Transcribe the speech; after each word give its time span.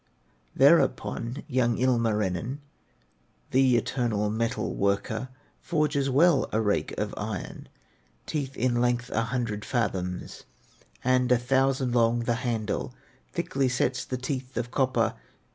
Thereupon 0.55 1.43
young 1.47 1.77
Ilmarinen, 1.77 2.57
The 3.51 3.77
eternal 3.77 4.31
metal 4.31 4.73
worker, 4.73 5.29
Forges 5.59 6.09
well 6.09 6.49
a 6.51 6.59
rake 6.59 6.95
of 6.97 7.13
iron, 7.17 7.69
Teeth 8.25 8.57
in 8.57 8.81
length 8.81 9.11
a 9.11 9.25
hundred 9.25 9.63
fathoms, 9.63 10.45
And 11.03 11.31
a 11.31 11.37
thousand 11.37 11.91
long 11.93 12.21
the 12.21 12.33
handle, 12.41 12.95
Thickly 13.31 13.69
sets 13.69 14.03
the 14.03 14.17
teeth 14.17 14.57
of 14.57 14.71
copper. 14.71 15.13